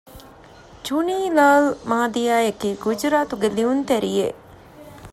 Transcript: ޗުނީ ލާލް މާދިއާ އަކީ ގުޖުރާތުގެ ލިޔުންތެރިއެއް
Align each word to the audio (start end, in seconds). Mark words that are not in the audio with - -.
ޗުނީ 0.85 1.17
ލާލް 1.37 1.69
މާދިއާ 1.89 2.35
އަކީ 2.45 2.69
ގުޖުރާތުގެ 2.83 3.47
ލިޔުންތެރިއެއް 3.57 4.39